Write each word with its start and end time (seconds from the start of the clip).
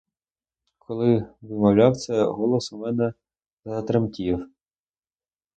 Коли 0.77 1.27
вимовляв 1.41 1.97
це, 1.97 2.23
голос 2.23 2.73
у 2.73 2.77
мене 2.77 3.13
затремтів. 3.65 4.49